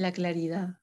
[0.00, 0.80] La claridad.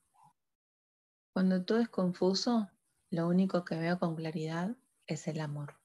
[1.33, 2.69] Cuando todo es confuso,
[3.09, 4.77] lo único que veo con claridad
[5.07, 5.79] es el amor.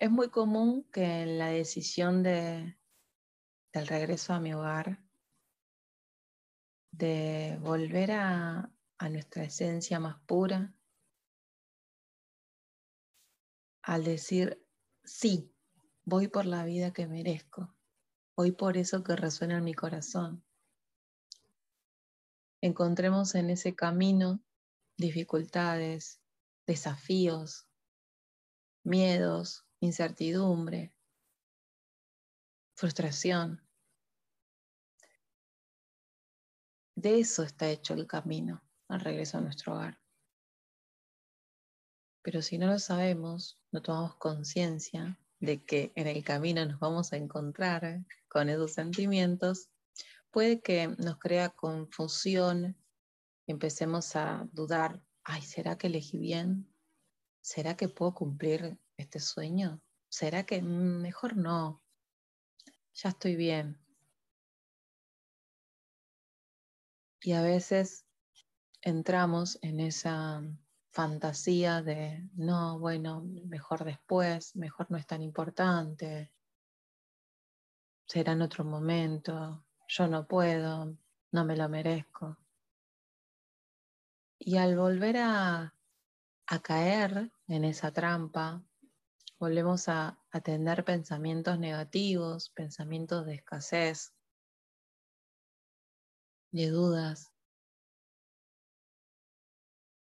[0.00, 2.76] Es muy común que en la decisión de,
[3.72, 5.04] del regreso a mi hogar,
[6.90, 8.68] de volver a,
[8.98, 10.74] a nuestra esencia más pura,
[13.82, 14.66] al decir,
[15.04, 15.54] sí,
[16.02, 17.72] voy por la vida que merezco,
[18.34, 20.44] voy por eso que resuena en mi corazón.
[22.62, 24.40] Encontremos en ese camino
[24.96, 26.20] dificultades,
[26.66, 27.66] desafíos,
[28.84, 30.92] miedos, incertidumbre,
[32.74, 33.66] frustración.
[36.94, 39.98] De eso está hecho el camino al regreso a nuestro hogar.
[42.22, 47.12] Pero si no lo sabemos, no tomamos conciencia de que en el camino nos vamos
[47.12, 49.70] a encontrar con esos sentimientos,
[50.30, 52.76] puede que nos crea confusión,
[53.46, 56.72] empecemos a dudar, ay, ¿será que elegí bien?
[57.40, 59.82] ¿Será que puedo cumplir este sueño?
[60.08, 61.82] ¿Será que mejor no?
[62.94, 63.78] Ya estoy bien.
[67.22, 68.06] Y a veces
[68.82, 70.42] entramos en esa
[70.90, 76.32] fantasía de, no, bueno, mejor después, mejor no es tan importante,
[78.06, 80.96] será en otro momento, yo no puedo,
[81.32, 82.38] no me lo merezco.
[84.38, 85.74] Y al volver a,
[86.62, 88.64] caer en esa trampa,
[89.38, 94.12] volvemos a, a tener pensamientos negativos, pensamientos de escasez,
[96.52, 97.32] de dudas,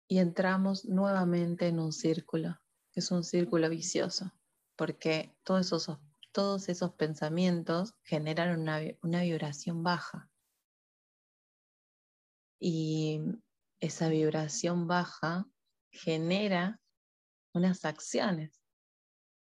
[0.08, 2.60] y entramos nuevamente en un círculo,
[2.92, 4.32] es un círculo vicioso,
[4.76, 5.98] porque todos esos,
[6.36, 10.30] todos esos pensamientos generan una, una vibración baja.
[12.60, 13.22] Y
[13.80, 15.46] esa vibración baja
[15.88, 16.78] genera
[17.54, 18.62] unas acciones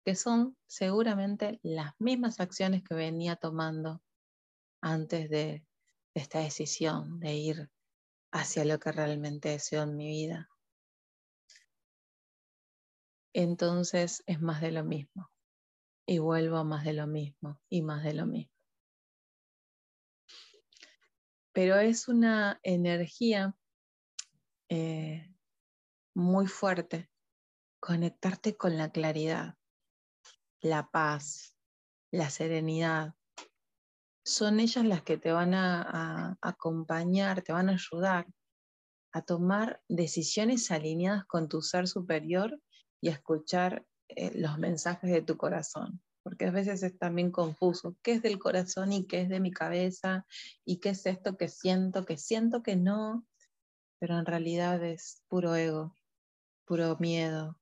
[0.05, 4.01] que son seguramente las mismas acciones que venía tomando
[4.79, 5.65] antes de
[6.13, 7.69] esta decisión de ir
[8.31, 10.49] hacia lo que realmente deseo en mi vida.
[13.33, 15.29] Entonces es más de lo mismo.
[16.09, 18.51] Y vuelvo a más de lo mismo y más de lo mismo.
[21.53, 23.55] Pero es una energía
[24.69, 25.31] eh,
[26.15, 27.11] muy fuerte.
[27.79, 29.53] Conectarte con la claridad,
[30.61, 31.55] la paz,
[32.09, 33.13] la serenidad,
[34.25, 38.25] son ellas las que te van a, acompañar, te van a ayudar
[39.11, 42.59] a tomar decisiones alineadas con tu ser superior
[42.99, 46.01] y a escuchar eh, los mensajes de tu corazón.
[46.23, 47.95] Porque a veces es también confuso.
[48.03, 50.25] ¿Qué es del corazón y qué es de mi cabeza?
[50.65, 52.05] ¿Y qué es esto que siento?
[52.05, 53.25] Que siento que no,
[53.99, 55.95] pero en realidad es puro ego,
[56.65, 57.59] puro miedo.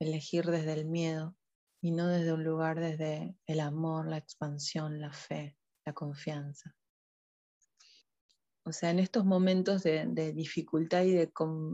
[0.00, 1.36] Elegir desde el miedo
[1.80, 6.74] y no desde un lugar desde el amor, la expansión, la fe, la confianza.
[8.64, 11.32] O sea, en estos momentos de, dificultad y de,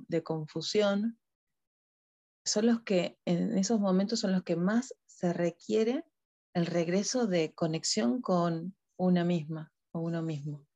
[0.08, 1.18] de, confusión,
[2.44, 6.04] son los que, en esos momentos son los que más se requiere
[6.54, 10.66] el regreso de conexión con una misma o uno mismo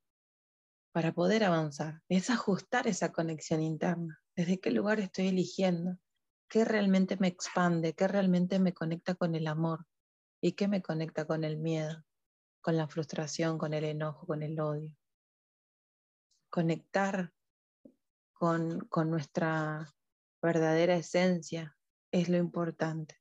[0.93, 2.03] para poder avanzar.
[2.09, 4.21] Es ajustar esa conexión interna.
[4.35, 5.99] ¿Desde qué lugar estoy eligiendo?
[6.49, 9.87] qué realmente me expande, qué realmente me conecta con el amor
[10.41, 12.05] y qué me conecta con el miedo,
[12.61, 14.97] con la frustración, con el enojo, con el odio.
[16.51, 17.33] Conectar
[18.33, 19.95] con, con nuestra
[20.43, 21.77] verdadera esencia
[22.13, 23.17] es lo importante.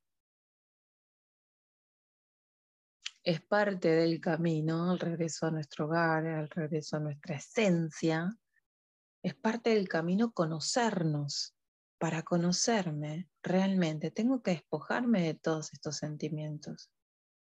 [3.22, 8.34] Es parte del camino, el regreso a nuestro hogar, el regreso a nuestra esencia.
[9.22, 11.54] Es parte del camino conocernos,
[11.98, 16.90] para conocerme realmente tengo que despojarme de todos estos sentimientos,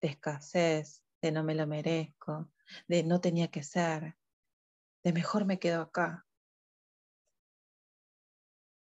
[0.01, 2.51] de escasez, de no me lo merezco,
[2.87, 4.17] de no tenía que ser,
[5.03, 6.24] de mejor me quedo acá.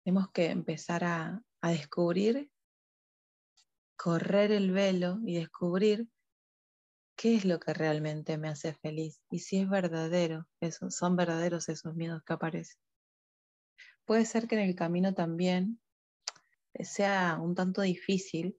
[0.04, 2.50] Tenemos que empezar a, descubrir,
[3.96, 6.08] correr el velo y descubrir
[7.14, 10.48] qué es lo que realmente me hace feliz y si es verdadero,
[10.88, 12.80] son verdaderos esos miedos que aparecen.
[14.04, 15.80] Puede ser que en el camino también
[16.80, 18.58] sea un tanto difícil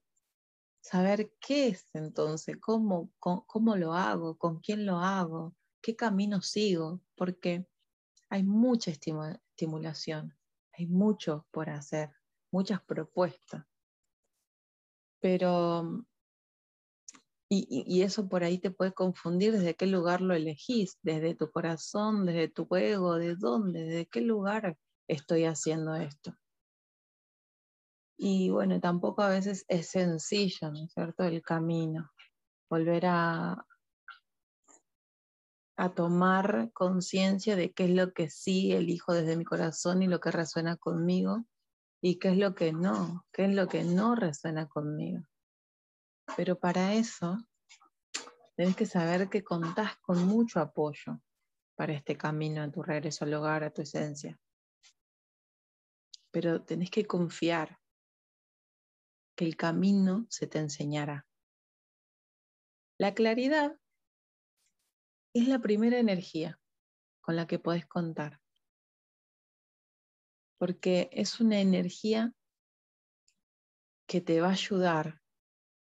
[0.80, 7.02] saber qué es entonces, cómo, cómo, lo hago, con quién lo hago, qué camino sigo,
[7.16, 7.66] porque
[8.30, 10.34] hay mucha estimulación,
[10.76, 12.10] hay mucho por hacer,
[12.50, 13.64] muchas propuestas.
[15.20, 16.04] Pero
[17.48, 22.26] Y, eso por ahí te puede confundir desde qué lugar lo elegís, desde tu corazón,
[22.26, 24.76] desde tu ego, de dónde, desde qué lugar
[25.08, 26.34] estoy haciendo esto.
[28.16, 32.10] Y bueno, tampoco a veces es sencillo, ¿no es cierto?, el camino.
[32.70, 33.66] Volver a,
[35.76, 40.20] a tomar conciencia de qué es lo que sí elijo desde mi corazón y lo
[40.20, 41.44] que resuena conmigo
[42.00, 45.24] y qué es lo que no, qué es lo que no resuena conmigo.
[46.36, 47.38] Pero para eso
[48.56, 51.20] tenés que saber que contás con mucho apoyo
[51.76, 54.38] para este camino a tu regreso al hogar, a tu esencia.
[56.30, 57.80] Pero tenés que confiar
[59.36, 61.26] que el camino se te enseñará.
[62.98, 63.76] La claridad
[65.34, 66.60] es la primera energía
[67.20, 68.40] con la que puedes contar,
[70.58, 72.32] porque es una energía
[74.06, 75.20] que te va a ayudar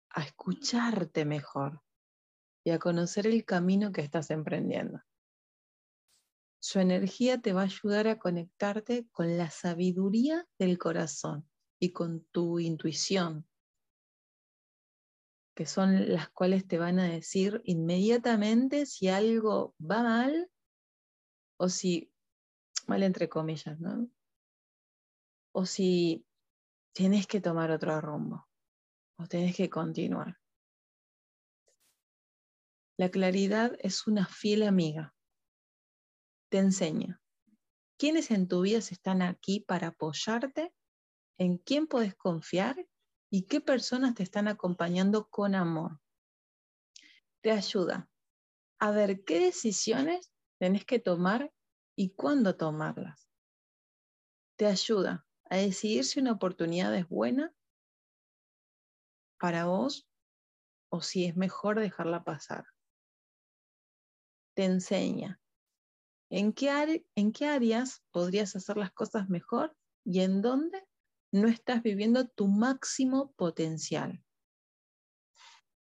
[0.10, 1.82] a escucharte mejor
[2.64, 5.02] y a conocer el camino que estás emprendiendo.
[6.60, 11.48] Su energía te va a ayudar a conectarte con la sabiduría del corazón
[11.80, 13.48] y con tu intuición,
[15.56, 20.52] que son las cuales te van a decir inmediatamente si algo va mal
[21.58, 22.12] o si,
[22.88, 24.10] mal entre comillas, ¿no?
[25.54, 26.28] O si
[26.94, 28.48] tienes que tomar otro rumbo
[29.18, 30.38] o tienes que continuar.
[32.98, 35.16] La claridad es una fiel amiga.
[36.50, 37.22] Te enseña
[37.98, 40.74] quiénes en tu vida están aquí para apoyarte,
[41.38, 42.76] en quién puedes confiar
[43.36, 46.00] y qué personas te están acompañando con amor.
[47.42, 48.10] Te ayuda
[48.80, 51.52] a ver qué decisiones tenés que tomar
[51.98, 53.30] y cuándo tomarlas.
[54.56, 57.54] Te ayuda a decidir si una oportunidad es buena
[59.38, 60.08] para vos
[60.88, 62.64] o si es mejor dejarla pasar.
[64.54, 65.42] Te enseña
[66.30, 70.88] en qué, en qué áreas podrías hacer las cosas mejor y en dónde
[71.36, 74.24] no estás viviendo tu máximo potencial.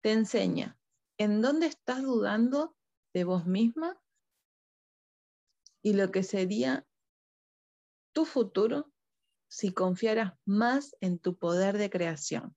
[0.03, 0.77] Te enseña
[1.17, 2.77] en dónde estás dudando
[3.15, 3.97] de vos misma
[5.81, 6.85] y lo que sería
[8.13, 8.93] tu futuro
[9.49, 12.57] si confiaras más en tu poder de creación.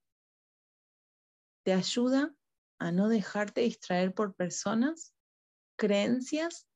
[1.64, 2.36] Te ayuda
[2.80, 5.14] a no dejarte distraer por personas,
[5.78, 6.68] creencias,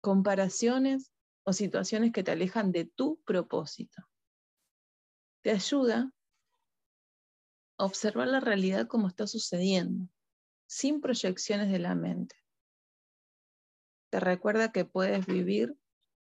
[0.00, 1.12] comparaciones
[1.44, 4.09] o situaciones que te alejan de tu propósito
[5.42, 6.12] te ayuda
[7.78, 10.08] a observar la realidad como está sucediendo,
[10.66, 12.36] sin proyecciones de la mente.
[14.10, 15.76] Te recuerda que puedes vivir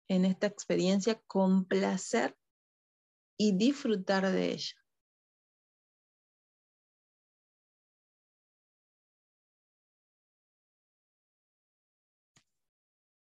[0.09, 2.37] en esta experiencia con placer
[3.39, 4.80] y disfrutar de ella.